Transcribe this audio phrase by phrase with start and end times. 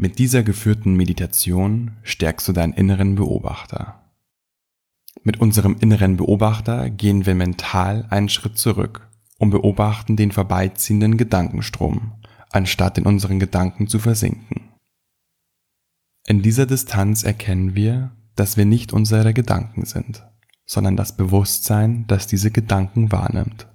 [0.00, 4.00] Mit dieser geführten Meditation stärkst du deinen inneren Beobachter.
[5.24, 9.08] Mit unserem inneren Beobachter gehen wir mental einen Schritt zurück
[9.38, 12.12] und beobachten den vorbeiziehenden Gedankenstrom,
[12.50, 14.70] anstatt in unseren Gedanken zu versinken.
[16.28, 20.24] In dieser Distanz erkennen wir, dass wir nicht unsere Gedanken sind,
[20.64, 23.66] sondern das Bewusstsein, das diese Gedanken wahrnimmt.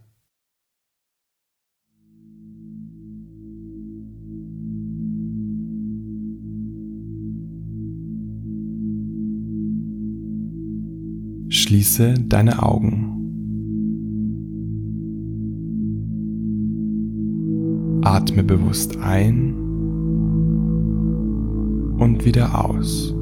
[11.55, 13.11] Schließe deine Augen.
[18.01, 19.53] Atme bewusst ein
[21.99, 23.13] und wieder aus.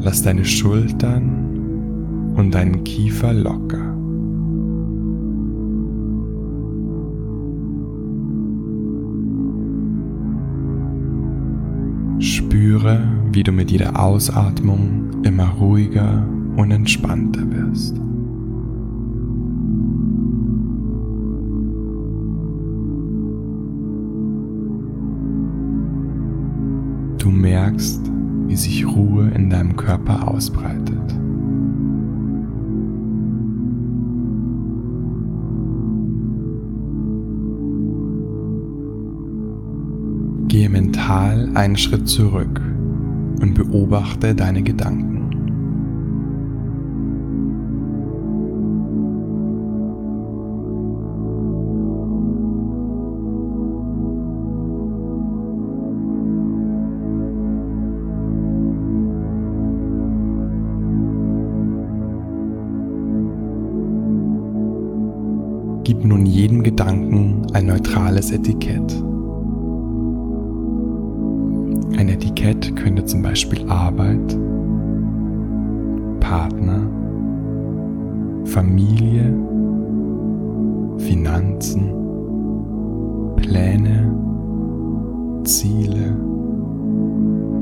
[0.00, 3.97] Lass deine Schultern und deinen Kiefer locker.
[12.68, 13.00] Spüre,
[13.32, 16.22] wie du mit jeder Ausatmung immer ruhiger
[16.54, 17.96] und entspannter wirst.
[27.16, 28.02] Du merkst,
[28.48, 31.18] wie sich Ruhe in deinem Körper ausbreitet.
[41.08, 42.60] Mental einen Schritt zurück
[43.40, 45.14] und beobachte deine Gedanken.
[65.84, 69.07] Gib nun jedem Gedanken ein neutrales Etikett.
[73.38, 74.36] Beispiel Arbeit,
[76.18, 76.80] Partner,
[78.46, 79.32] Familie,
[80.98, 81.92] Finanzen,
[83.36, 84.12] Pläne,
[85.44, 86.16] Ziele,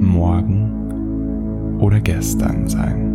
[0.01, 3.13] morgen oder gestern sein.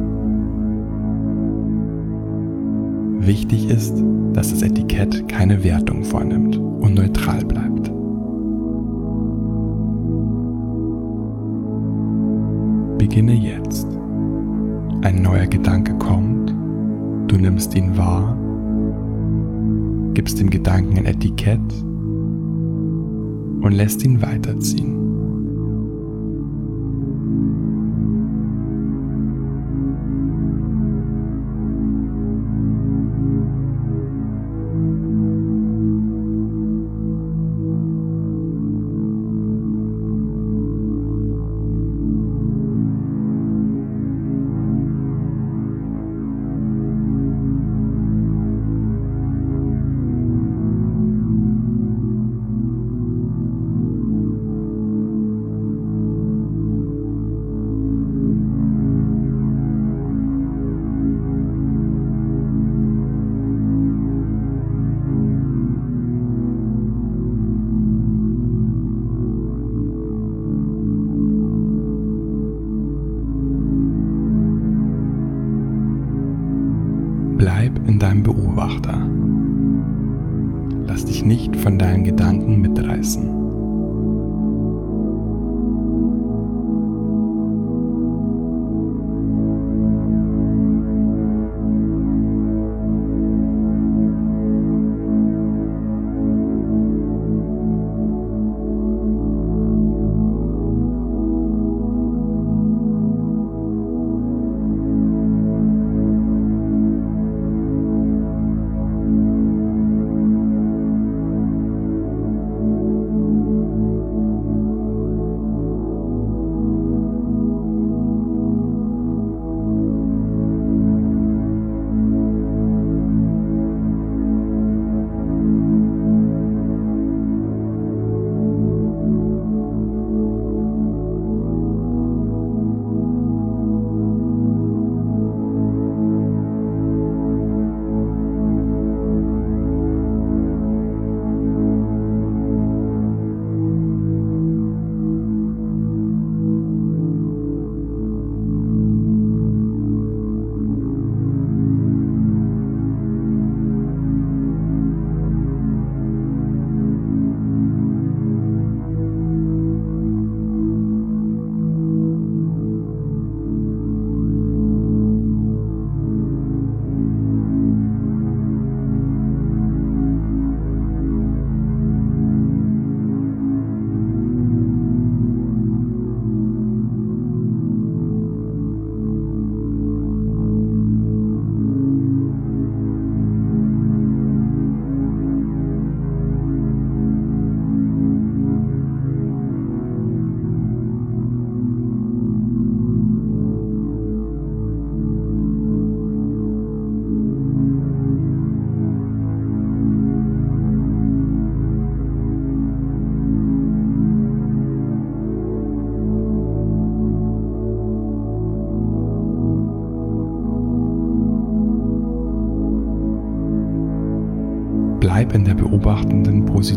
[3.22, 7.92] Wichtig ist, dass das Etikett keine Wertung vornimmt und neutral bleibt.
[13.02, 13.88] Beginne jetzt.
[15.02, 16.52] Ein neuer Gedanke kommt,
[17.32, 18.38] du nimmst ihn wahr,
[20.14, 21.74] gibst dem Gedanken ein Etikett
[23.64, 25.01] und lässt ihn weiterziehen.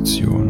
[0.05, 0.44] Position.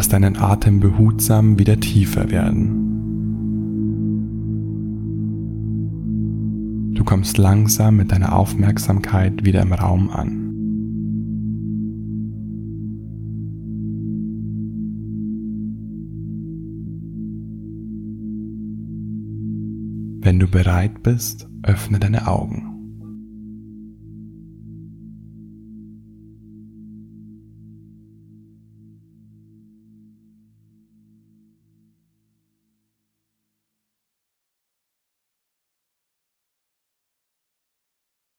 [0.00, 2.70] Lass deinen Atem behutsam wieder tiefer werden.
[6.94, 10.46] Du kommst langsam mit deiner Aufmerksamkeit wieder im Raum an.
[20.22, 22.69] Wenn du bereit bist, öffne deine Augen.